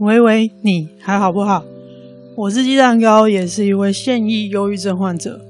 [0.00, 1.64] 喂喂，你还好不好？
[2.34, 5.40] 我是鸡蛋糕，也是一位现役忧郁症患者。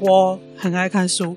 [0.00, 1.36] 我很爱看书。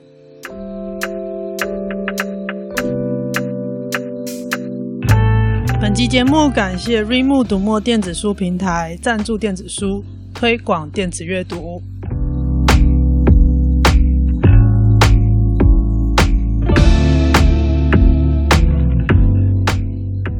[5.79, 10.03] 本期节目感谢 r e m o 读墨电子书平台赞助电子书，
[10.33, 11.79] 推广电子阅读。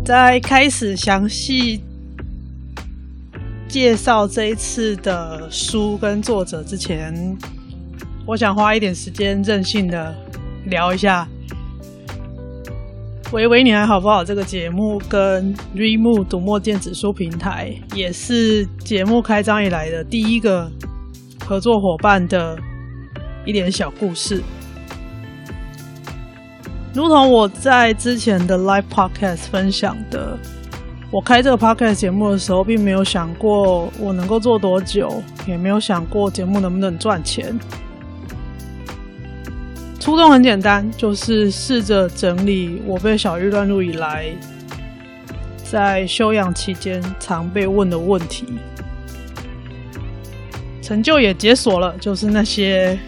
[0.05, 1.81] 在开始详细
[3.69, 7.13] 介绍这一次的书跟作者之前，
[8.25, 10.13] 我想花一点时间任性的
[10.65, 11.25] 聊一下。
[13.31, 14.25] 喂喂，你还好不好？
[14.25, 20.69] 这个节目跟 Readmoo 读墨电子书平台也是节目开张以来的第一个
[21.45, 22.59] 合作伙伴的
[23.45, 24.43] 一点小故事。
[26.93, 30.37] 如同我在之前的 Live Podcast 分享的，
[31.09, 37.59] 我开这个 Podcast 节目的时候，并没有想过我能够做多久，也没有想过节目能不能赚钱。
[39.99, 44.27] 初衷很简单，就是试着整理我被小玉乱入以来，
[45.63, 48.45] 在休养期间常被问的问题。
[50.79, 52.99] 成就也解锁了，就是那些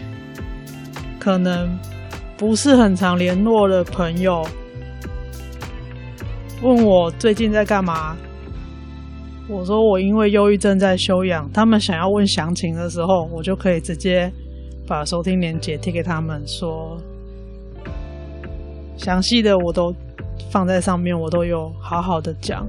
[1.20, 1.78] 可能。
[2.38, 4.46] 不是很常联络的朋友
[6.62, 8.16] 问我最近在干嘛，
[9.48, 11.50] 我说我因为忧郁症在休养。
[11.52, 14.30] 他们想要问详情的时候，我就可以直接
[14.86, 16.98] 把收听链接贴给他们，说
[18.96, 19.94] 详细的我都
[20.50, 22.66] 放在上面，我都有好好的讲。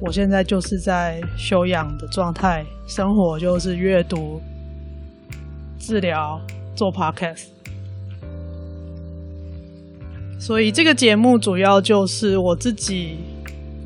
[0.00, 4.40] 我现在就是在休养的状态，生活就是阅读、
[5.78, 6.40] 治疗、
[6.74, 7.53] 做 podcast。
[10.38, 13.16] 所以这个节目主要就是我自己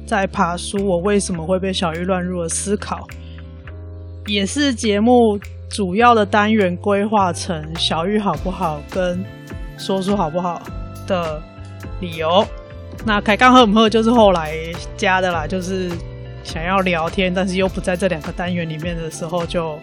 [0.07, 3.07] 在爬书，我为什么会被小玉乱入的思考，
[4.27, 5.39] 也是节目
[5.71, 9.25] 主要的单元规划成小玉好不好跟
[9.77, 10.61] 说书好不好
[11.07, 11.41] 的
[12.01, 12.45] 理由。
[13.05, 14.53] 那开杠喝不喝就是后来
[14.97, 15.89] 加的啦，就是
[16.43, 19.79] 想要聊天，但是又不在这两个单元里面的时候就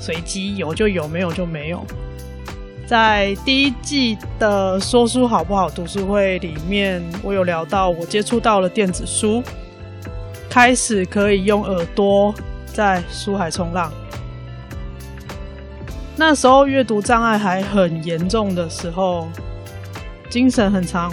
[0.00, 1.84] 随机有就有，没有就没有。
[2.86, 9.42] 在第一季的说书好不好读书会里面，我有聊到我接触到了电子书，
[10.48, 12.32] 开始可以用耳朵
[12.64, 13.92] 在书海冲浪。
[16.16, 19.26] 那时候阅读障碍还很严重的时候，
[20.30, 21.12] 精神很常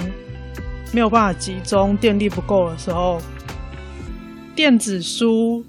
[0.92, 3.20] 没有办法集中，电力不够的时候，
[4.56, 5.66] 电子书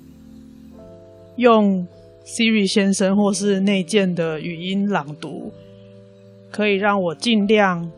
[1.36, 1.88] 用
[2.26, 5.50] Siri 先生或是内建的语音朗读。
[6.54, 7.90] 可以让我尽量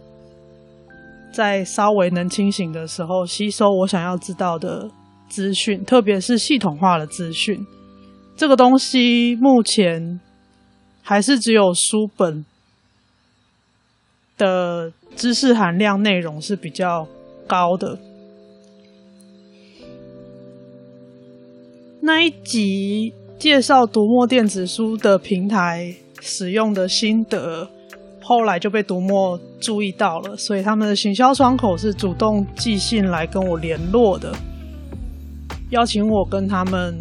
[1.31, 4.91] 在稍微能清醒的时候吸收我想要知道的
[5.28, 7.66] 资讯，特别是系统化的资讯。
[8.34, 10.19] 这个东西目前
[11.03, 12.47] 还是只有书本
[14.39, 17.06] 的知识含量内容是比较
[17.47, 17.99] 高的。
[22.00, 27.69] 那一集介绍读墨电子书的平台使用的心得。
[28.29, 34.35] 后来就被读墨注意到了，所以他们的行销窗口是主动寄信来跟我联络的，
[35.71, 36.99] 邀请我跟他们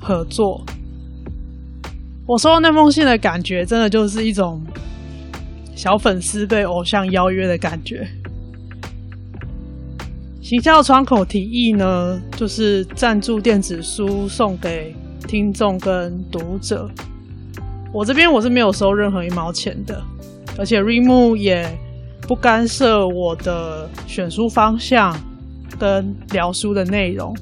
[0.00, 0.60] 合作。
[2.26, 4.60] 我收到那封信的感觉，真的就是一种
[5.76, 8.04] 小粉丝被偶像邀约的感觉。
[10.42, 14.92] 行销窗口提议呢，就是赞助电子书送给
[15.28, 16.90] 听众跟读者。
[17.94, 20.02] 我这边我是没有收任何一毛钱的，
[20.58, 21.64] 而且 Readmoo 也
[22.22, 25.16] 不干涉我的选书方向
[25.78, 27.32] 跟聊书的内容，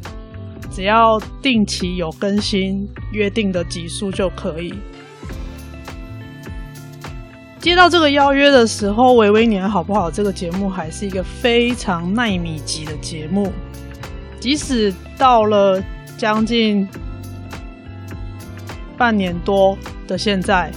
[0.71, 4.75] 只要定期有更新约定的集数就可以。
[7.59, 10.11] 接到这个邀约的时候，喂喂你还好不好？
[10.11, 13.51] 这个节目还是一个非常耐米级的节目，
[14.39, 15.83] 即使到了
[16.19, 16.87] 将近
[18.99, 19.79] 半年多。
[20.13, 20.71] 的现在，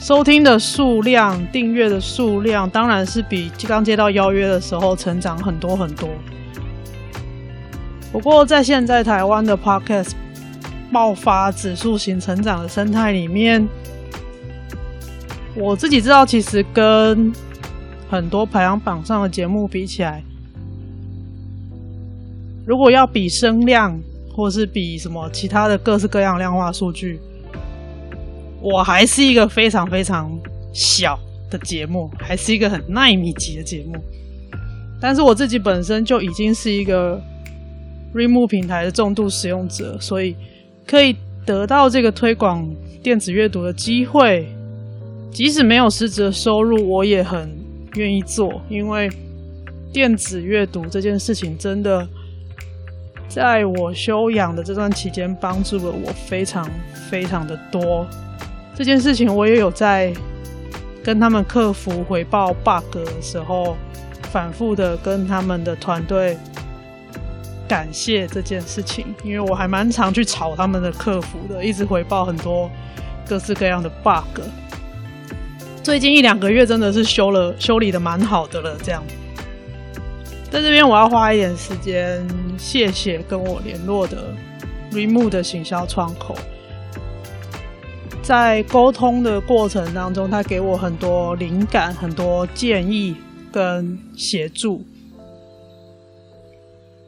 [0.00, 6.08] 收听的数量、订阅的数量，当然是比刚接到邀约的时候成长很多很多。
[8.10, 10.12] 不过，在现在台湾的 Podcast
[10.90, 13.68] 爆发指数型成长的生态里面，
[15.54, 17.30] 我自己知道，其实跟
[18.08, 20.22] 很多排行榜上的节目比起来，
[22.64, 24.00] 如果要比声量。
[24.36, 27.18] 或是比什么其他的各式各样量化数据，
[28.60, 30.30] 我还是一个非常非常
[30.74, 31.18] 小
[31.50, 33.96] 的节目，还是一个很纳米级的节目。
[35.00, 37.18] 但是我自己本身就已经是一个
[38.14, 40.36] Remo 平台的重度使用者，所以
[40.86, 41.16] 可以
[41.46, 42.68] 得到这个推广
[43.02, 44.46] 电子阅读的机会，
[45.30, 47.50] 即使没有实质的收入，我也很
[47.94, 49.10] 愿意做，因为
[49.92, 52.06] 电子阅读这件事情真的
[53.28, 56.68] 在我休养的这段期间帮助了我非常
[57.10, 58.06] 非常的多。
[58.74, 60.12] 这件事情我也有在
[61.02, 63.76] 跟他们客服回报 bug 的时候，
[64.32, 66.36] 反复的跟他们的团队
[67.68, 72.70] 感谢这件事情，因为我还蛮常去吵他们的客服的，一直回报很多
[73.28, 74.42] 各式各样的 bug。
[75.82, 79.02] 最近一两个月真的是修了修理的蛮好的了，这样。
[80.56, 82.26] 在这边我要花一点时间，
[82.56, 84.34] 谢谢跟我联络的
[84.90, 86.34] Remo 的行销窗口。
[88.22, 93.14] 在沟通的过程当中，他给我很多灵感、很多建议
[93.52, 94.82] 跟协助，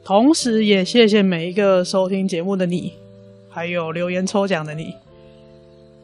[0.05, 2.93] 同时也谢谢每一个收听节目的你，
[3.49, 4.95] 还有留言抽奖的你。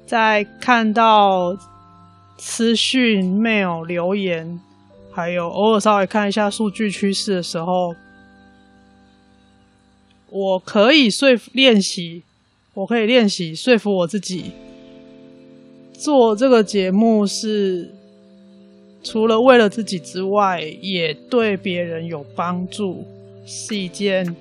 [0.07, 1.55] 在看到
[2.39, 4.59] 私讯、mail 留言，
[5.15, 7.95] 还有偶尔稍微看一下数据趋势的时候，
[10.29, 12.25] 我可以说服练习，
[12.75, 14.51] 我可以练习说服我自己。
[15.93, 17.95] 做这个节目是
[19.05, 23.07] 除了为了自己之外，也对别人有帮助，
[23.47, 24.35] 是一件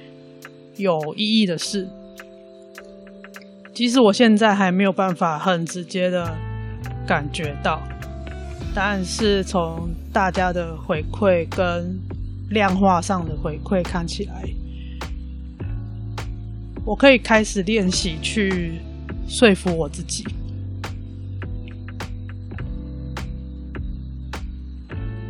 [0.78, 1.88] 有意义的事。
[3.72, 6.36] 即使我现在还没有办法很直接的
[7.08, 7.82] 感觉到，
[8.76, 12.00] 但是从大家的回馈跟
[12.50, 14.44] 量化上的回馈看起来，
[16.84, 18.80] 我可以开始练习去
[19.28, 20.24] 说服我自己。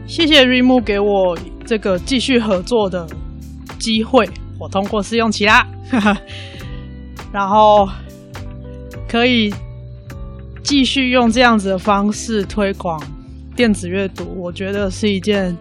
[0.08, 3.08] 谢谢 Readmoo 给我这个继续合作的
[3.80, 4.30] 机会，
[4.60, 5.68] 我通过试用期啦，
[7.34, 7.90] 然后
[9.10, 9.54] 可以
[10.64, 13.02] 继续用这样子的方式推广
[13.56, 15.56] 电子阅读，我觉得是一件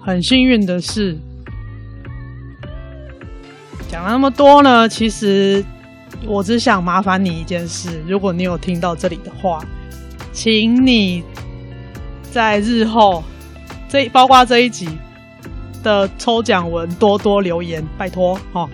[0.00, 1.16] 很幸运的事。
[3.88, 5.64] 讲了那么多呢，其实
[6.26, 9.64] 我只想麻烦你一件事，如果你有听到这里的话，
[10.32, 11.22] 请你。
[12.32, 13.22] 在日后，
[13.88, 14.88] 这包括这一集
[15.84, 18.68] 的抽奖文多多留言，拜托哦。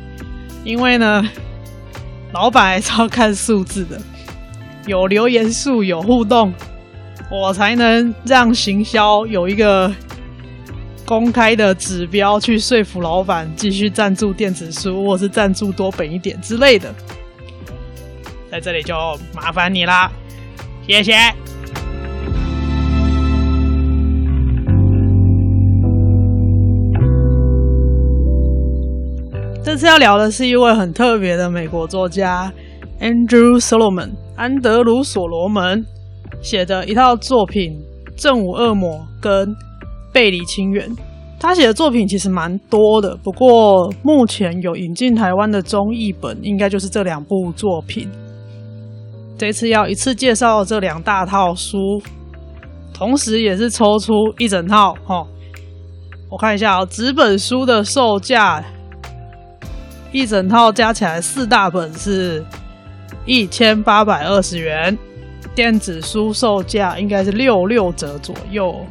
[0.64, 1.22] 因为呢，
[2.32, 4.00] 老板还是要看数字的，
[4.86, 6.54] 有留言数，有互动，
[7.30, 9.90] 我才能让行销有一个
[11.06, 16.92] 公开的指标去说服老板继续赞助电子书，或是赞助多本一点之类的。
[18.50, 18.94] 在这里就
[19.32, 20.10] 麻烦你啦，
[20.86, 21.12] 谢谢。
[29.62, 32.52] 这次要聊的是一位很特别的美国作家
[32.98, 35.86] Andrew Solomon 安德鲁·所罗门
[36.42, 37.72] 写的一套作品
[38.20, 39.48] 《正午恶魔》跟
[40.12, 40.88] 《背离亲缘》。
[41.38, 48.08] 他写的作品其实蛮多的，不过目前有引进台湾的中译本，应该就是这两部作品。
[49.38, 51.78] 这次要一次介绍这两大套书，
[52.92, 54.94] 同时也是抽出一整套。
[55.06, 55.26] 哦，
[56.30, 58.62] 我看一下哦，纸本书的售价。
[60.12, 62.44] 一整套加起来四大本是
[63.24, 64.98] 一千八百二十元，
[65.54, 68.86] 电子书售价应该是六六折左右，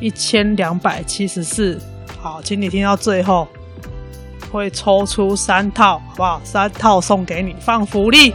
[0.00, 1.78] 一千两百七十四。
[2.20, 3.48] 好，请你听到最后，
[4.50, 6.40] 会抽出三套，好不好？
[6.44, 8.32] 三套送给你，放福利。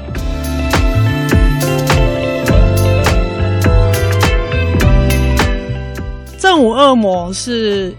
[6.38, 7.96] 正午恶魔是。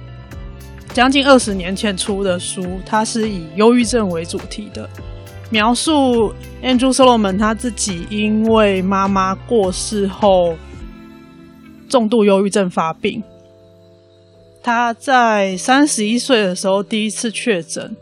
[0.92, 4.90] 将近二十年前出的书，它是以忧郁症为主题的，
[5.50, 10.56] 描述 Andrew Solomon 他自己因为妈妈过世后
[11.88, 13.22] 重度忧郁症发病。
[14.62, 17.96] 他在三十一岁的时候第一次确诊，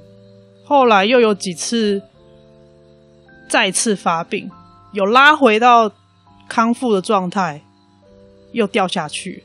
[0.64, 2.02] 后来又有几次
[3.49, 4.50] 再次发病，
[4.93, 5.90] 有拉回到
[6.49, 7.62] 康复的状态，
[8.52, 9.43] 又掉下去。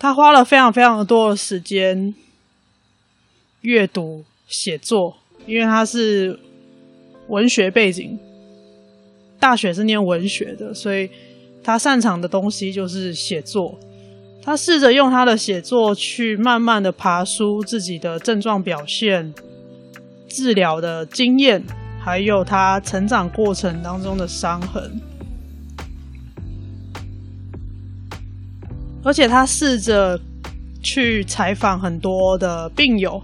[0.00, 2.14] 他花了非常非常多的时间
[3.60, 5.18] 阅读写作，
[5.48, 6.38] 因为他是
[7.28, 8.18] 文学背景，
[9.40, 11.08] 大学是念文学的，所以
[11.64, 13.78] 他擅长的东西就是写作。
[14.42, 19.34] 他试着用他的写作去慢慢的爬梳自己的症状表现、
[20.28, 21.62] 治疗的经验，
[21.98, 25.00] 还有他成长过程当中的伤痕。
[29.02, 30.18] 而且他试着
[30.82, 33.22] 去采访很多的病友、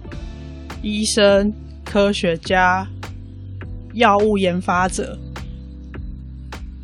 [0.82, 1.52] 医生、
[1.94, 2.84] 科学家、
[3.92, 5.16] 药物研发者。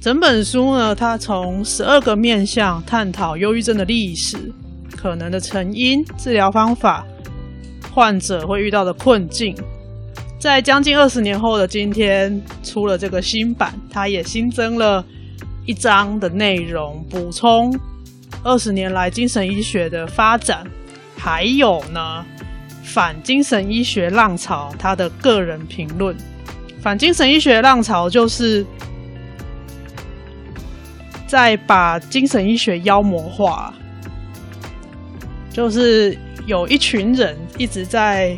[0.00, 4.38] 整本书呢，他从十二个面向探讨忧郁症的历史、
[4.96, 7.04] 可能的成因、治疗方法、
[7.90, 9.52] 患者会遇到的困境。
[10.38, 15.04] 在将近二十年后的今天，出了这个新版，它也新增了
[15.66, 17.76] 一章的内容，补充
[18.44, 20.64] 二十年来精神医学的发展，
[21.16, 22.24] 还有呢，
[22.82, 26.16] 反精神医学浪潮他的个人评论。
[26.80, 28.64] 反精神医学浪潮就是
[31.26, 33.72] 在把精神医学妖魔化，
[35.52, 38.36] 就是有一群人一直在。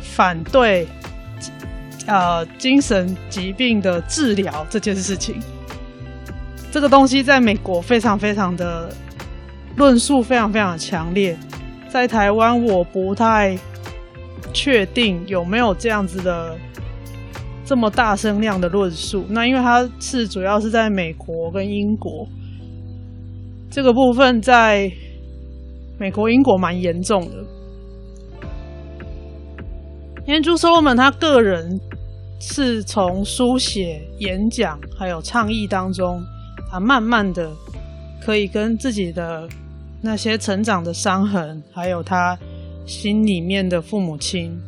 [0.00, 0.84] 反对，
[2.08, 5.40] 呃，精神疾病的治疗这件事情，
[6.72, 8.92] 这个东西在美国非常非常的
[9.76, 11.38] 论述非常非常的强烈，
[11.88, 13.58] 在台湾我不太
[14.52, 16.56] 确定有没有这样子的
[17.64, 19.24] 这么大声量的论述。
[19.28, 22.26] 那因为它是主要是在美国跟英国，
[23.70, 24.90] 这个部分在
[25.98, 27.44] 美国、英国蛮严重的。
[30.26, 31.80] Andrew Solomon 他个人
[32.38, 36.22] 是从书写、演讲还有倡议当中，
[36.70, 37.50] 他慢慢的
[38.20, 39.48] 可以跟自己的
[40.00, 42.38] 那些成长的伤痕，还有他
[42.86, 44.60] 心里面的父母亲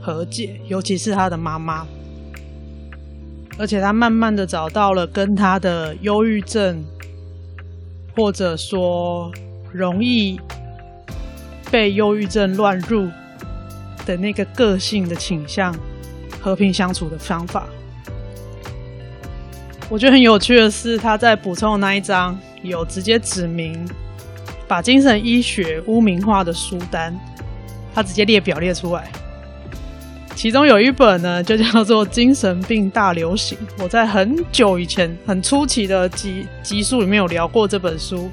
[0.00, 1.86] 和解，尤其是他的妈妈。
[3.58, 6.84] 而且他慢慢的找到了跟他的忧郁症，
[8.16, 9.32] 或者说
[9.72, 10.40] 容易
[11.70, 13.08] 被忧郁症乱入。
[14.06, 15.76] 的那个个性的倾向，
[16.40, 17.68] 和平相处的方法。
[19.90, 23.86] 我觉得很有趣的是，他在补充的那一章有直接指明
[24.68, 27.18] 把精神医学污名化的书单，
[27.94, 29.10] 他直接列表列出来。
[30.36, 33.58] 其中有一本呢，就叫做《精神病大流行》。
[33.82, 38.30] 我在很久以前、很初期的集集数里面有聊过这本书。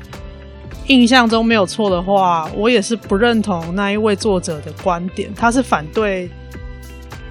[0.87, 5.33] 印象中没有错的话，我也是不认同那一位作者的观点。
[5.33, 6.29] 他是反对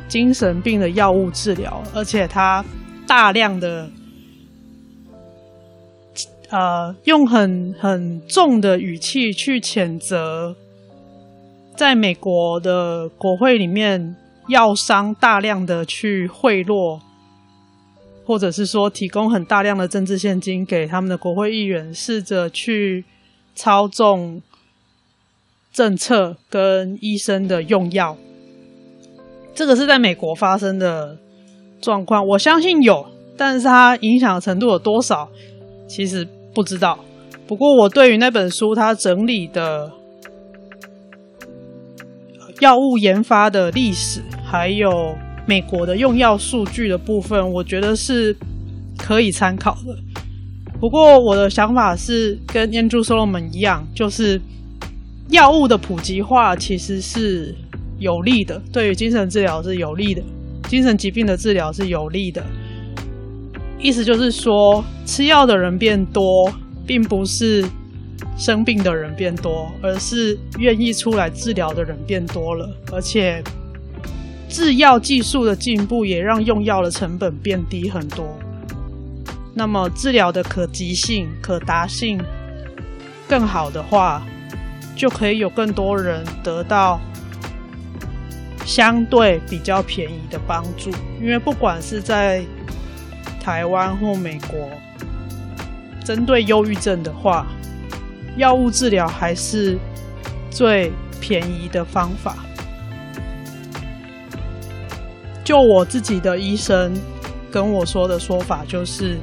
[0.08, 2.64] 精神病的药物治疗，而且他
[3.06, 3.88] 大量的
[6.54, 10.54] 呃用很很重的语气去谴责，
[11.74, 14.14] 在美国的国会里面，
[14.46, 17.00] 药商大量的去贿赂，
[18.24, 23.04] 或者是说提供很大量的政治献金给他们的国会议员，试着去。
[23.56, 24.42] 操纵
[25.72, 28.16] 政策跟医生的用药，
[29.54, 31.16] 这个是在美国发生的
[31.80, 32.26] 状况。
[32.26, 33.06] 我相信有，
[33.36, 35.28] 但是它影响的程度有多少，
[35.86, 36.98] 其实不知道。
[37.46, 39.90] 不过我对于那本书它整理的
[42.60, 45.14] 药物研发的历史，还有
[45.46, 48.34] 美国的用药数据的部分，我觉得是
[48.96, 49.94] 可以参考的。
[50.80, 54.40] 不过我的想法是跟 Andrew Solomon 一样，就是
[55.28, 57.54] 药物的普及化其实是
[57.98, 60.22] 有利的，对于精神治疗是有利的，
[60.68, 62.42] 精神疾病的治疗是有利的。
[63.84, 66.50] 意思就是说，吃药的人变多，
[66.86, 67.62] 并不是
[68.34, 72.66] 生病的人变多，而是愿意出来治疗的人变多了。
[72.90, 73.44] 而且，
[74.48, 78.26] 制药技术的进步也让用药的成本变低很多。
[79.52, 82.18] 那么治疗的可及性、可达性
[83.28, 84.26] 更好的话，
[84.96, 86.98] 就可以有更多人得到
[88.64, 90.90] 相对比较便宜的帮助。
[91.20, 92.42] 因为不管是在
[93.44, 94.70] 台湾或美国，
[96.02, 97.46] 针对忧郁症的话，
[98.38, 99.76] 药物治疗还是
[100.50, 102.36] 最便宜的方法。
[105.44, 106.94] 就我自己的医生
[107.52, 109.18] 跟我说的说法，就是。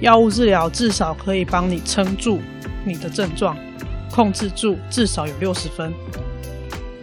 [0.00, 2.40] 药物治疗至少可以帮你撑住
[2.86, 3.54] 你的症状，
[4.10, 5.92] 控制住至少有六十分。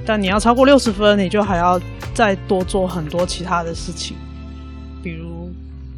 [0.03, 1.79] 但你要超过六十分，你就还要
[2.15, 4.17] 再多做很多其他的事情，
[5.03, 5.36] 比如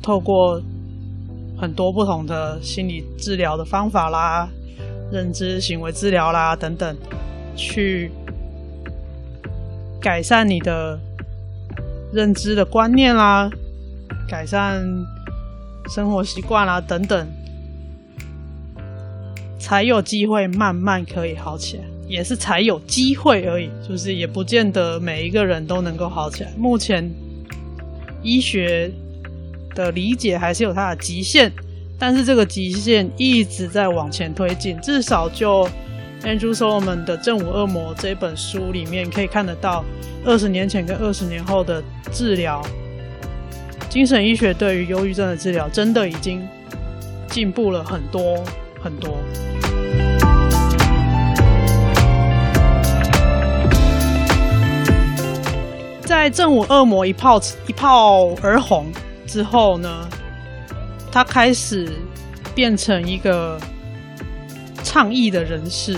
[0.01, 0.61] 透过
[1.57, 4.49] 很多不同的心理治疗的方法啦、
[5.11, 6.95] 认知行为治疗啦等等，
[7.55, 8.11] 去
[10.01, 10.99] 改善你的
[12.13, 13.49] 认知的观念啦，
[14.27, 14.83] 改善。
[15.91, 17.27] 生活习惯啦，等等，
[19.57, 26.53] 才有机会慢慢可以好起来，也是才有机会而已，就是也不见得每一个人都能够好起来。
[26.55, 27.09] 目前
[28.21, 28.91] 医学
[29.79, 31.49] 的理解还是有它的极限，
[31.97, 35.65] 但是这个极限一直在往前推进，至少就
[36.23, 39.85] Andrew Solomon 的《正午恶魔》这本书里面可以看得到，
[40.25, 41.81] 二十年前跟二十年后的
[42.11, 42.61] 治疗，
[43.89, 46.45] 精神医学对于忧郁症的治疗真的已经
[47.29, 48.43] 进步了很多
[48.81, 49.17] 很多。
[56.01, 58.87] 在《正午恶魔》一炮一炮而红
[59.29, 60.09] 之后呢，
[61.11, 61.87] 他开始
[62.55, 63.61] 变成一个
[64.83, 65.95] 倡议的人士。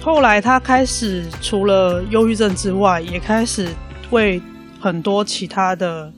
[0.00, 3.68] 后来，他开始除了忧郁症之外，也开始
[4.10, 4.40] 为
[4.80, 6.12] 很多其他的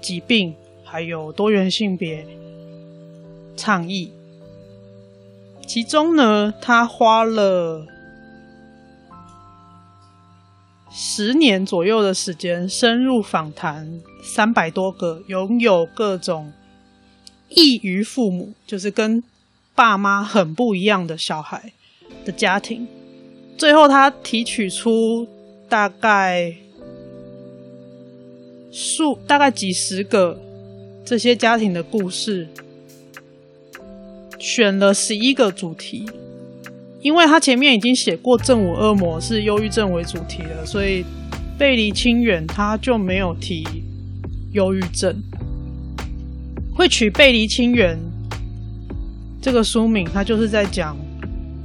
[0.00, 2.26] 疾病，还有多元性别
[3.54, 4.10] 倡议。
[5.66, 7.86] 其中呢，他花了。
[10.94, 16.52] 十年左右的时间，深入访谈三百多个拥有各种
[17.48, 19.22] 异于父母，就是跟
[19.74, 21.72] 爸妈很不一样的小孩
[22.26, 22.86] 的家庭。
[23.56, 25.26] 最后，他提取出
[25.68, 26.54] 大概
[28.70, 30.38] 数大概几十个
[31.04, 32.46] 这些家庭的故事，
[34.38, 36.06] 选了十一个主题。
[37.02, 41.04] 因为他前面已经写过《正午恶魔》是忧郁症为主题了，所以
[41.58, 43.64] 背离亲缘他就没有提
[44.52, 45.20] 忧郁症。
[46.74, 47.98] 会取《背离亲缘》
[49.42, 50.96] 这个书名，他就是在讲，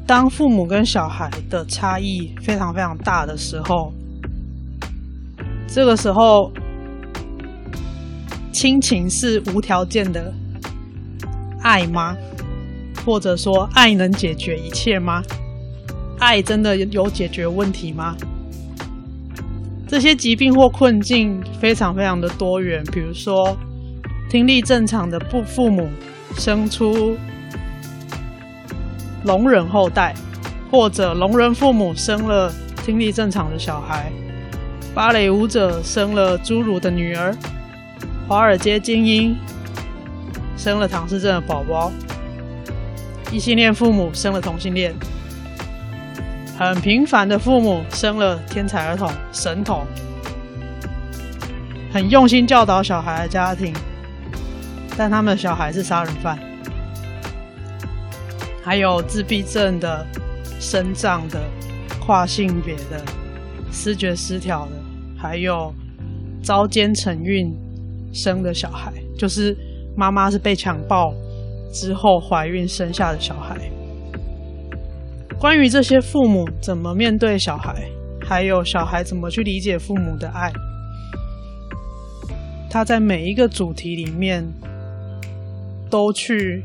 [0.08, 3.94] 当父母跟小孩的差异非常非常大的时候，
[5.68, 6.52] 这个时候
[8.52, 10.34] 亲情是无条件的
[11.62, 12.18] 爱吗？
[13.08, 15.24] 或者说，爱能解决一切吗？
[16.20, 18.18] 爱真的有解决问题吗？
[19.88, 23.58] 这些疾病或困境非常非常的多元，比如说，
[24.30, 25.88] 听力正常的父父母
[26.36, 27.16] 生出
[29.24, 30.14] 聋人后代，
[30.70, 32.52] 或者聋人父母生了
[32.84, 34.12] 听力正常的小孩，
[34.94, 37.34] 芭蕾舞者生了侏儒的女儿，
[38.28, 39.34] 华尔街精英
[40.58, 41.90] 生了唐氏症的宝宝。
[43.32, 44.96] 异性恋父母生了同性恋，
[46.58, 49.86] 很平凡的父母生了天才儿童、神童，
[51.92, 53.74] 很用心教导小孩的家庭，
[54.98, 56.40] 但他们的小孩是杀人犯，
[58.64, 60.06] 还有自闭症的、
[60.60, 61.42] 身障的、
[62.00, 63.04] 跨性别的、
[63.70, 64.72] 思觉失调的，
[65.18, 65.74] 还有
[66.42, 67.54] 遭奸承孕
[68.14, 69.56] 生的小孩，就是
[69.98, 71.14] 妈妈是被强暴。
[71.72, 73.58] 之后怀孕生下的小孩，
[75.40, 77.90] 关于这些父母怎么面对小孩，
[78.22, 80.52] 还有小孩怎么去理解父母的爱，
[82.70, 84.44] 他在每一个主题里面
[85.90, 86.64] 都去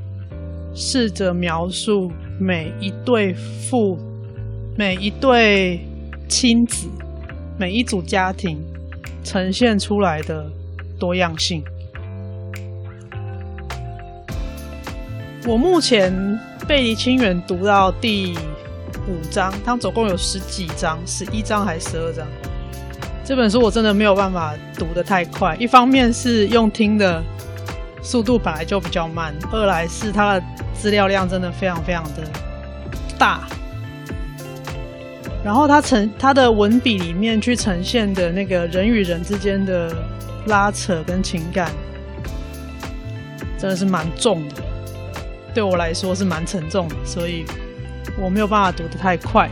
[0.75, 2.11] 试着描述
[2.41, 3.99] 每一对父、
[4.77, 5.81] 每一对
[6.29, 6.89] 亲子、
[7.59, 8.59] 每一组家庭
[9.23, 10.51] 呈现出来的
[10.99, 11.63] 多样性。
[15.45, 18.39] 我目前背离清远读到第
[19.09, 22.25] 五章，它总共有十几章，十一章还是十二章？
[23.25, 27.21] 这本书我真的没有办法读得太快，一方面是用听的
[28.03, 32.23] 速度本来就比较慢，二来是它的资料量真的非常非常的
[33.19, 33.49] 大，
[35.43, 39.93] 然后它呈它的文笔里面去呈现的那个人与人之间的
[40.47, 41.69] 拉扯跟情感，
[43.59, 44.63] 真的是蛮重的。
[45.55, 47.45] 对我来说是蛮沉重的，所以
[48.19, 49.51] 我没有办法读得太快。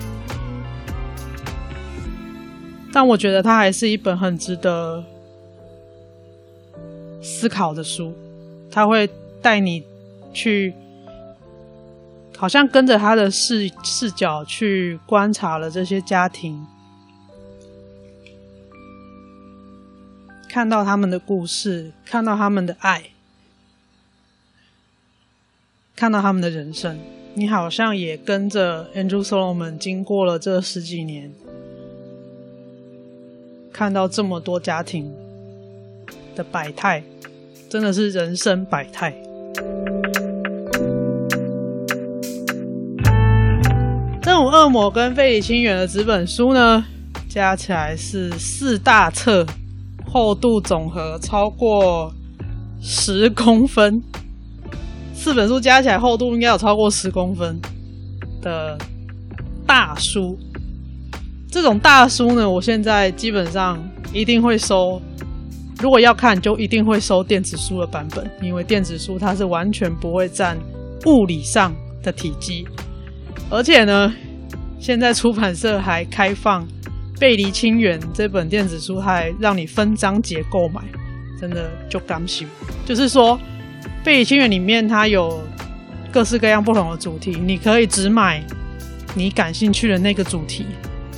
[2.93, 5.05] 但我觉得它还是一本很值得
[7.23, 8.15] 思考的书，
[8.71, 9.09] 它会
[9.43, 9.85] 带你
[10.33, 10.75] 去，
[12.37, 16.67] 好像跟着他的视视角去观察了这些家庭，
[20.49, 23.03] 看到他们的故事，看到他们的爱。
[26.01, 26.99] 看到他们的人生，
[27.35, 31.31] 你好像也跟着 Andrew Solomon 经过了这十几年，
[33.71, 35.13] 看到这么多家庭
[36.35, 37.03] 的百态，
[37.69, 39.13] 真的是人生百态。
[44.23, 46.83] 《这种恶魔》跟《背离亲缘》的纸本书呢，
[47.29, 49.45] 加起来是四大册，
[50.11, 52.11] 厚度总和超过
[52.81, 54.03] 十公分。
[55.23, 57.61] 四本书加起来厚度应该有超过十公分
[58.41, 58.79] 的
[59.67, 60.35] 大书，
[61.51, 63.79] 这种大书呢，我现在基本上
[64.15, 64.99] 一定会收
[65.79, 70.57] 如果要看，就一定会收电子书的版本，因为电子书它是完全不会占
[71.05, 71.71] 物理上
[72.03, 72.67] 的体积，
[73.51, 74.11] 而且呢，
[74.79, 76.67] 现在出版社还开放
[77.21, 80.81] 《背离亲缘》这本电子书，还让你分章节购买，
[81.39, 82.47] 真的就刚修。
[82.87, 83.39] 就是说，
[84.03, 85.43] 《背离亲缘》里面它有
[86.11, 88.43] 各式各样不同的主题，你可以只买
[89.15, 90.67] 你感兴趣的那个主题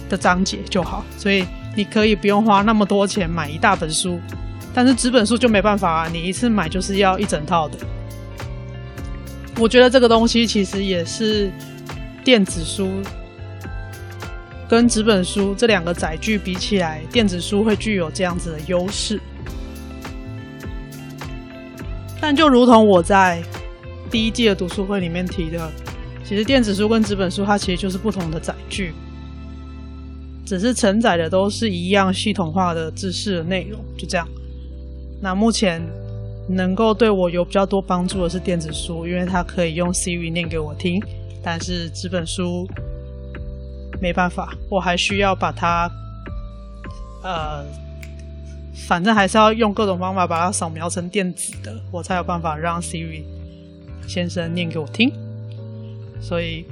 [0.09, 1.45] 的章节就好，所以
[1.77, 4.21] 你可以不用花那么多钱买一大本书。
[4.75, 7.79] 但是纸本书就没办法啊，你一次买就是要一整套的。
[9.59, 11.53] 我觉得这个东西其实也是
[12.25, 12.91] 电子书
[14.67, 19.21] 跟纸本书这两个载具比起来，电子书会具有这样子的优势。
[22.23, 23.43] 但就如同我在
[24.09, 25.69] 第一季的读书会里面提的，
[26.25, 28.95] 其实电子书跟纸本书它其实就是不同的载具，
[30.47, 34.25] 只是承载的都是一样系统化的知识的内容，就这样。
[35.21, 35.83] 那目前
[36.49, 41.03] 能够对我有比较多帮助的是电子书，因为它可以用 Siri 念给我听。
[41.43, 42.69] 但是纸本书
[44.01, 45.91] 没办法，我还需要把它，
[47.25, 47.65] 呃，
[48.75, 53.23] 反正还是要用各种方法把它扫描成电子的，我才有办法让 Siri
[54.07, 55.13] 先生念给我听。
[56.21, 56.65] 所以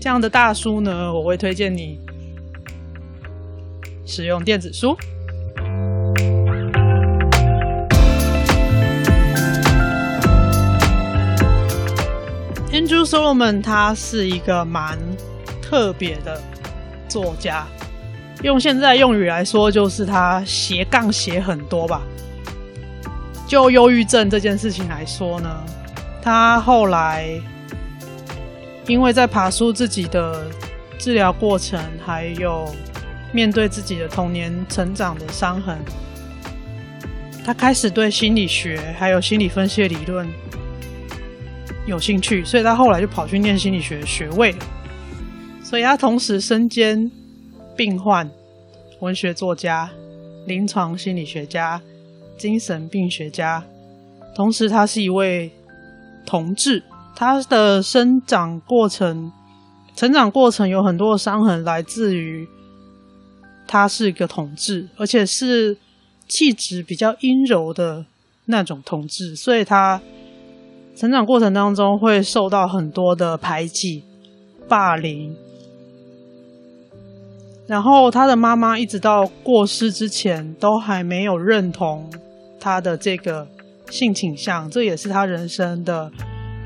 [0.00, 1.98] 这样的大书呢，我会推荐你
[4.04, 4.96] 使用电子书。
[12.72, 14.98] Andrew Solomon 他是一个蛮
[15.62, 16.40] 特别的
[17.08, 17.66] 作家，
[18.42, 22.02] 用现在用语来说，就是他斜杠写很多吧。
[23.46, 25.64] 就忧郁症这件事情来说呢，
[26.20, 27.28] 他后来
[28.86, 30.46] 因为在爬梳自己的
[30.98, 32.72] 治疗过程，还有
[33.32, 35.78] 面对自己的童年成长的伤痕，
[37.44, 40.26] 他开始对心理学还有心理分析理论。
[41.86, 44.54] 有兴趣，所以他后来就跑去念心理学学位。
[45.62, 47.08] 所以他同时身兼
[47.76, 48.30] 病患、
[49.00, 49.90] 文学作家、
[50.46, 51.80] 临床心理学家、
[52.38, 53.62] 精神病学家，
[54.34, 55.50] 同时他是一位
[56.24, 56.82] 同志。
[57.14, 59.30] 他的生长过程、
[59.94, 62.48] 成长过程有很多的伤痕，来自于
[63.66, 65.76] 他是一个同志，而且是
[66.26, 68.06] 气质比较阴柔的
[68.46, 70.00] 那种同志，所以他。
[70.98, 74.02] 成长过程当中会受到很多的排挤、
[74.66, 75.36] 霸凌，
[77.66, 82.08] 然后他的妈妈一直到过世之前都还没有认同
[82.60, 83.46] 他的这个
[83.90, 86.10] 性倾向，这也是他人生的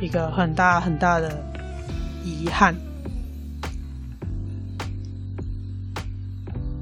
[0.01, 1.43] 一个很大很大的
[2.25, 2.75] 遗憾。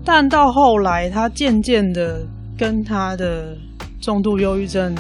[0.05, 2.27] 但到后来，他渐渐的
[2.59, 3.57] 跟他的
[4.01, 4.95] 重度忧郁症。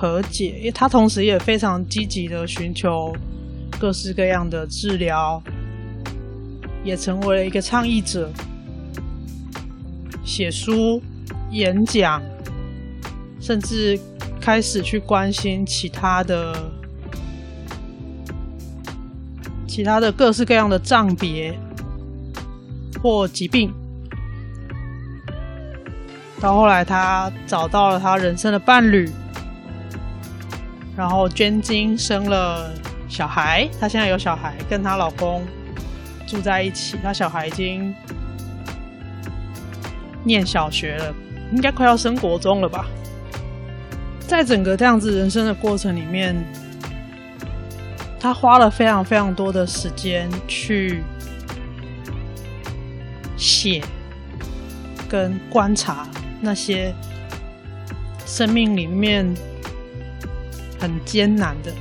[0.00, 3.12] 和解，他同时也非常积极的寻求
[3.80, 5.42] 各式各样的治疗，
[6.84, 8.30] 也成为了一个倡议者，
[10.24, 11.02] 写书、
[11.50, 12.22] 演讲，
[13.40, 13.98] 甚至
[14.40, 16.70] 开始去关心其他的、
[19.66, 21.58] 其他的各式各样的障别
[23.02, 23.72] 或疾病。
[26.40, 29.10] 到后来，他找到了他人生的伴侣。
[30.96, 32.72] 然后捐精生了
[33.08, 35.46] 小孩，她现在有小孩，跟她老公
[36.28, 36.96] 住在一起。
[37.02, 37.94] 他小孩已经
[40.22, 41.14] 念小学了，
[41.52, 42.86] 应该快要升国中了吧。
[44.20, 46.36] 在整个这样子人生的过程里面，
[48.20, 51.02] 他花了非常非常多的时间去
[53.36, 53.82] 写
[55.08, 56.06] 跟观察
[56.40, 56.94] 那些
[58.26, 59.34] 生命里面。
[60.80, 61.72] 很艰难的、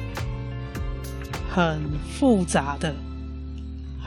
[1.53, 1.79] 很
[2.17, 2.91] 复杂的、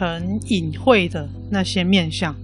[0.00, 2.34] 很隐晦的那些面相，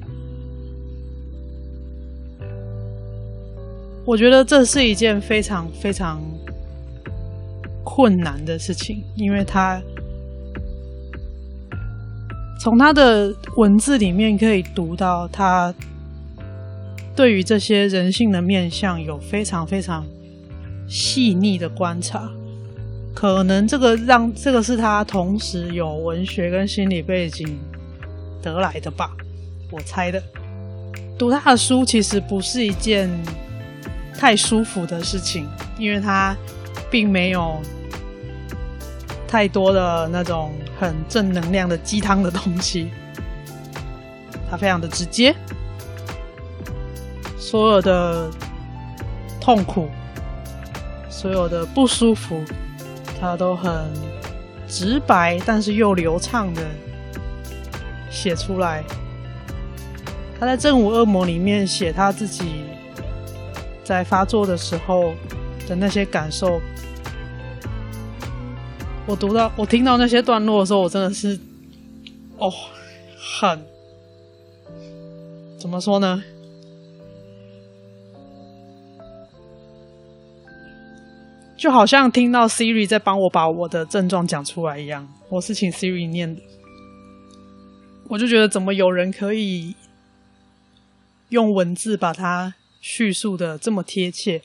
[4.05, 6.21] 我觉得这是一件非常非常
[7.83, 9.81] 困难的事情，因为他
[12.61, 15.75] 从他的文字里面可以读到，他
[17.17, 20.05] 对于这些人性的面相有非常非常。
[20.89, 22.31] 细腻的观察，
[23.17, 27.59] 可能这个让这个是他同时有文学跟心理背景
[28.43, 29.11] 得来的吧，
[29.71, 30.23] 我猜的。
[31.19, 33.11] 读他的书其实不是一件
[34.13, 35.49] 太舒服的事情，
[35.79, 36.37] 因为他
[36.91, 37.59] 并没有
[39.27, 42.91] 太多的那种很正能量的鸡汤的东西，
[44.51, 45.35] 他非常的直接，
[47.39, 48.31] 所有的
[49.41, 49.89] 痛苦、
[51.09, 52.45] 所有的不舒服，
[53.21, 53.73] 他都很
[54.69, 56.63] 直白，但是又流畅的
[58.11, 58.85] 写出来。
[60.39, 62.65] 他在《正午恶魔》里面写他自己
[63.83, 65.15] 在发作的时候
[65.67, 66.61] 的那些感受。
[69.07, 71.39] 我读到，我听到那些段落的时候，我真的是，
[72.39, 72.53] 哦，
[73.41, 73.65] 很，
[75.59, 76.23] 怎么说呢？
[81.67, 85.13] 就好像听到 Siri 在帮我把我的症状讲出来一样。
[85.29, 86.41] 我是请 Siri 念的，
[88.07, 89.75] 我就觉得怎么有人可以
[91.31, 94.43] 用文字把它叙述的这么贴切？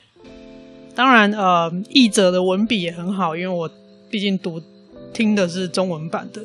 [0.96, 3.70] 当然，呃，译者的文笔也很好，因为我
[4.10, 4.60] 毕竟读
[5.14, 6.44] 听的是中文版的，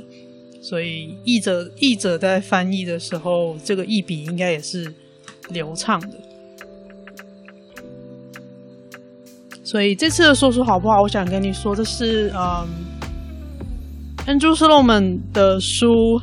[0.61, 4.93] 所以译者译者在翻译的时候，这个译笔应该也是
[5.49, 6.26] 流畅的。
[9.69, 11.01] 所以这次的说书好不好？
[11.01, 12.65] 我想跟你说，这是嗯
[14.25, 16.21] ，Andrew Solomon 的书。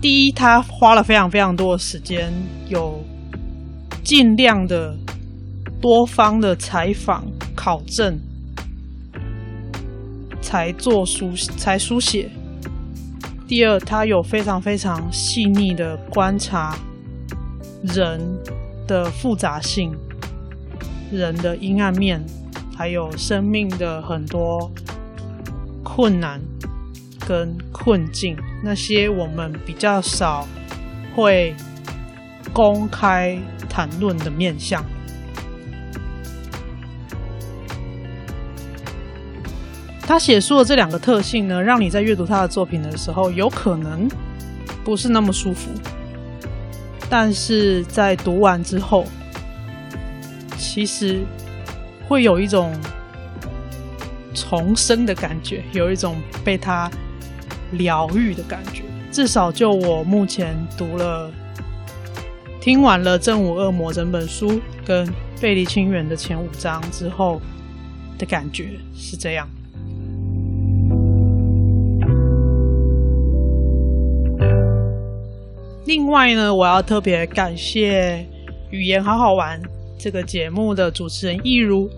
[0.00, 2.32] 第一，他花了非常非常多的时间，
[2.68, 3.04] 有
[4.02, 4.96] 尽量的
[5.78, 8.18] 多方的采访考证，
[10.40, 12.30] 才做书才书写。
[13.46, 16.78] 第二，他有非常非常细腻的观察
[17.82, 18.18] 人。
[18.88, 19.94] 的复杂性，
[21.12, 22.20] 人的阴暗面，
[22.76, 24.68] 还有生命的很多
[25.84, 26.40] 困难
[27.24, 30.48] 跟困境，那些我们比较少
[31.14, 31.54] 会
[32.52, 34.84] 公开谈论的面向。
[40.00, 44.08] 他写书的这两个特性呢，让你在阅读他的作品的时候，有可能
[44.82, 45.70] 不是那么舒服。
[47.10, 49.06] 但是在读完之后，
[50.58, 51.24] 其实
[52.06, 52.74] 会有一种
[54.34, 56.90] 重生的感觉，有一种被他
[57.72, 58.82] 疗愈的感觉。
[59.10, 61.32] 至少就我目前读了、
[62.60, 65.06] 听完了《正午恶魔》整本书跟
[65.40, 67.40] 《背离亲缘》的前五章之后
[68.18, 69.48] 的感觉是这样。
[75.88, 78.22] 另外呢，我要特别感谢
[78.68, 79.58] 语言好好玩
[79.98, 81.88] 这个节目的主持人易如，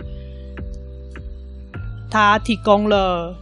[2.08, 3.36] 他提供了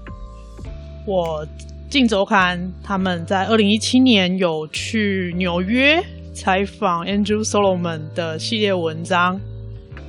[1.06, 1.46] 我
[1.90, 9.38] 镜周刊他们在二零一七年有去纽约采访 Andrew Solomon 的系列文章，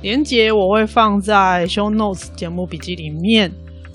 [0.00, 3.52] 连结我会放在 Show Notes 节目笔记里面。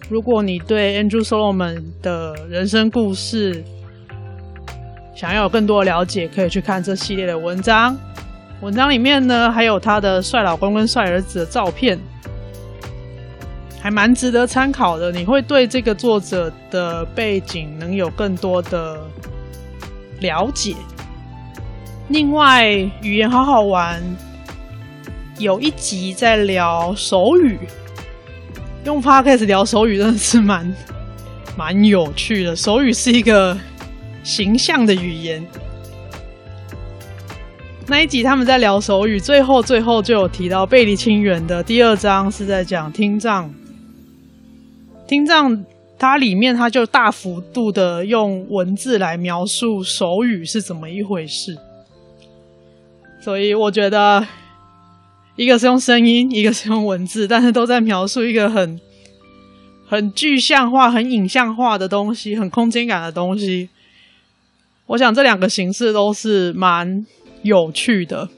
[0.07, 3.63] 如果你对 Andrew Solomon 的人生故事，
[5.15, 7.97] 想要有更多的了解，可以去看这系列的文章。
[8.59, 11.97] 文章里面呢，还有他的帅老公跟帅儿子的照片，
[13.81, 15.13] 还蛮值得参考的。
[15.13, 18.99] 你会对这个作者的背景能有更多的
[20.19, 20.75] 了解。
[22.09, 22.67] 另外，
[23.01, 24.03] 语言好好玩，
[25.37, 27.57] 有一集在聊手语，
[28.83, 30.75] 用 Podcast 聊手语真的是蛮
[31.57, 32.53] 蛮有趣的。
[32.53, 33.57] 手语是一个。
[34.25, 35.45] 形象的语言，
[37.85, 43.53] 那一集他们在聊手语，最后最后就有提到背离清源的第二章是在讲听障，
[45.07, 45.63] 听障
[45.99, 51.55] 它里面它就大幅度的用文字来描述手语是怎么一回事，
[53.21, 54.25] 所以我觉得
[55.35, 58.81] 一个是用声音，一个是用文字，但是都在描述一个很
[59.87, 63.69] 很具象化、很影像化的东西，很空间感的东西。
[64.87, 67.03] 我想这两个形式都是蛮
[67.41, 68.29] 有趣的，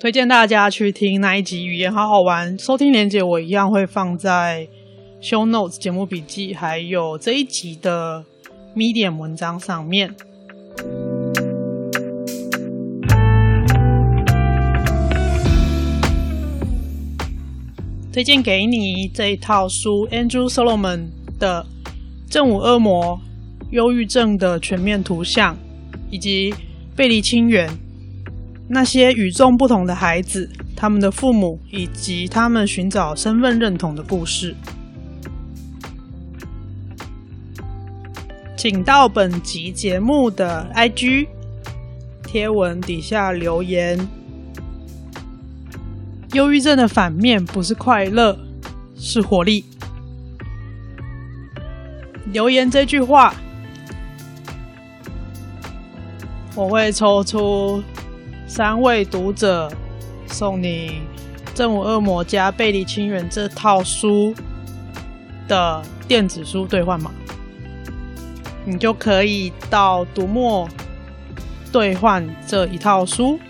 [0.00, 2.58] 推荐大家去听那一集语言好好玩。
[2.58, 4.66] 收听连接我一样会放在
[5.20, 8.24] Show Notes 节目笔记，还有这一集的
[8.74, 10.14] Medium 文章上面。
[18.10, 21.66] 推荐给你这一套书，Andrew Solomon 的
[22.32, 23.20] 《正午恶魔》。
[23.70, 25.56] 忧郁症的全面图像，
[26.10, 26.52] 以及
[26.96, 27.70] 背离亲缘，
[28.68, 34.54] 那些与众不同的孩子，他们的父母，以及他们寻找身份认同的故事。
[38.56, 41.28] 请到本集节目的 IG
[42.24, 43.98] 贴文底下留言。
[46.32, 48.36] 忧郁症的反面不是快乐，
[48.96, 49.64] 是活力。
[52.32, 53.32] 留言这句话。
[56.60, 57.82] 我会抽出
[58.46, 59.72] 三位读者
[60.26, 61.00] 送你
[61.54, 64.34] 《正午恶魔》加《背离清源》这套书
[65.48, 67.10] 的电子书兑换码，
[68.66, 70.68] 你就可以到读墨
[71.72, 73.40] 兑换这一套书。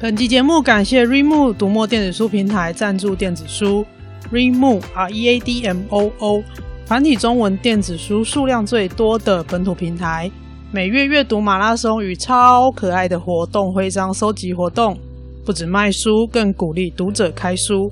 [0.00, 3.86] 本期节目感谢 Remo 读墨电子书平台赞助电子书
[4.32, 6.42] Readmo（R E A D M O O
[6.84, 10.30] 繁体中文电子书数量最多的本土平台，
[10.72, 14.96] 每月阅读马拉松与超可爱的活动徽章收集活动，
[15.44, 17.90] 不止卖书，更鼓励读者开书。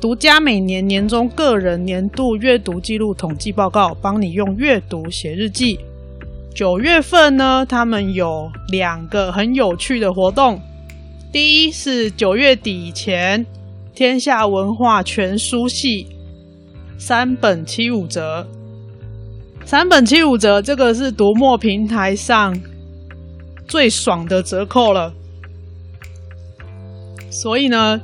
[0.00, 5.80] 独家每年年终个人年度阅读记录统计报告，帮你用阅读写日记。
[6.54, 10.60] 九月份呢，他们有两个很有趣的活动。
[11.32, 13.44] 第一是九月底前，
[13.94, 16.08] 天下文化全书系
[16.98, 18.44] 三本七五折，
[19.64, 22.60] 三本七五折，这个是读墨平台上
[23.68, 25.12] 最爽的折扣了。
[27.30, 28.00] 所以呢，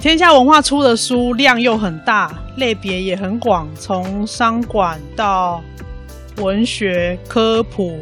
[0.00, 5.62] 天下文化出的书量又很大，类别也很广，从商管到
[6.38, 8.00] 文学、科普、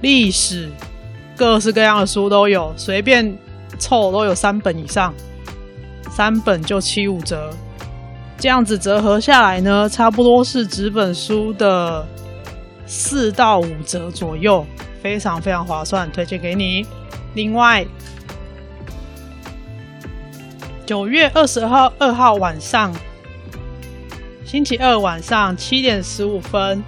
[0.00, 0.70] 历史。
[1.36, 3.36] 各式各样的书都有，随便
[3.78, 5.12] 凑都有三本以上，
[6.14, 7.50] 三本就七五折，
[8.36, 12.06] 这样子折合下来呢，差不多是纸本书的
[12.84, 14.66] 四到五折左右，
[15.02, 16.84] 非常非常划算，推荐给你。
[17.32, 17.86] 另外，
[20.84, 22.94] 九月二十号二号晚上，
[24.44, 26.84] 星期二晚上七点十五分。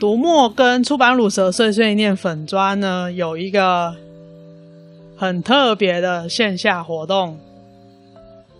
[0.00, 3.94] 读墨跟出版鲁蛇碎碎念粉砖呢，有一个
[5.16, 7.38] 很特别的线下活动，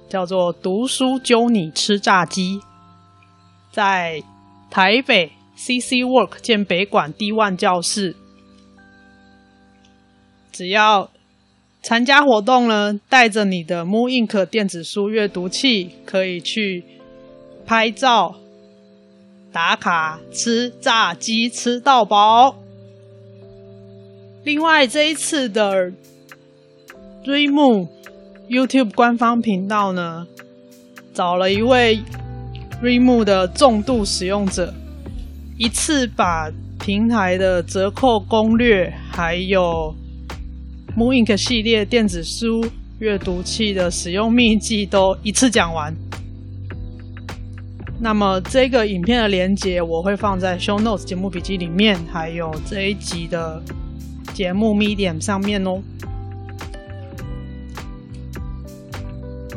[0.08, 2.60] 叫做“读书揪你吃炸鸡”。
[3.70, 4.22] 在
[4.70, 8.16] 台北 CC Work 建北馆 D One 教室，
[10.50, 11.10] 只要
[11.82, 16.84] 参加活动呢，带着你的 Moon Ink 电子书阅读器，可以去
[17.66, 18.36] 拍照。
[19.52, 22.56] 打卡吃炸鸡吃到饱。
[24.44, 25.92] 另外，这一次的
[27.26, 27.88] Remove
[28.48, 30.24] YouTube 官方频道呢，
[31.12, 31.98] 找了一位
[32.80, 34.72] Remove 的重度使用者，
[35.58, 39.92] 一次把平台的折扣攻略，还有
[40.96, 42.64] Moon Ink 系列电子书
[43.00, 45.92] 阅读器的使用秘籍都一次讲完。
[47.98, 53.60] 那么这个影片的连接我会放在 Show Notes 节目笔记里面，还有这一集的
[54.32, 55.82] 节目 Medium 上面哦。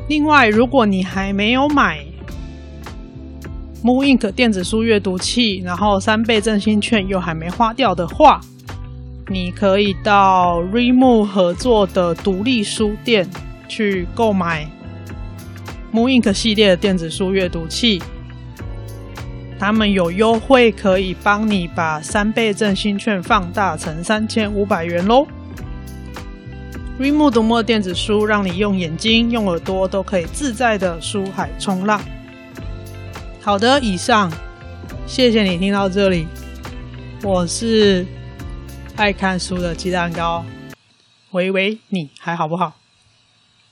[0.09, 2.03] 另外，如果你还没有买
[3.83, 8.41] Moonink 电子书阅读器，然后三倍振兴券又还没花掉的话，
[9.27, 13.29] 你可以到 REMO 合作的独立书店
[13.67, 14.67] 去购买
[15.93, 18.01] Moonink 系列的电子书阅读器。
[19.59, 25.27] 他们有优惠，可以帮你把三倍振兴券放大成三千五百元喽。
[26.99, 32.01] Rimu 读墨电子书，让你用眼睛、用耳朵都可以自在的书海冲浪。
[33.39, 34.29] 好的，以上，
[35.07, 36.27] 谢谢你听到这里。
[37.23, 38.05] 我是
[38.97, 40.43] 爱看书的鸡蛋糕，
[41.31, 42.78] 喂喂，你还好不好？